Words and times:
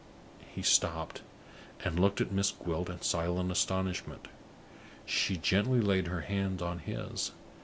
He 0.55 0.63
stopped, 0.63 1.21
and 1.85 1.99
looked 1.99 2.19
at 2.21 2.31
Miss 2.31 2.49
Gwilt 2.49 2.89
in 2.89 3.03
silent 3.03 3.51
astonishment. 3.51 4.27
She 5.05 5.37
gently 5.37 5.79
laid 5.79 6.07
her 6.07 6.21
hand 6.21 6.59
on 6.63 6.79
his. 6.79 7.33